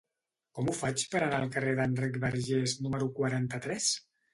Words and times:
Com 0.59 0.71
ho 0.71 0.75
faig 0.77 1.03
per 1.11 1.21
anar 1.27 1.43
al 1.43 1.53
carrer 1.57 1.77
d'Enric 1.83 2.21
Bargés 2.27 2.77
número 2.87 3.15
quaranta-tres? 3.23 3.97